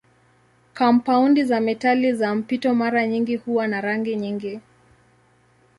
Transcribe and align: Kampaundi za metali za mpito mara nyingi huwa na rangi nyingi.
Kampaundi 0.73 1.43
za 1.43 1.61
metali 1.61 2.13
za 2.13 2.35
mpito 2.35 2.75
mara 2.75 3.07
nyingi 3.07 3.35
huwa 3.35 3.67
na 3.67 3.81
rangi 3.81 4.15
nyingi. 4.15 4.59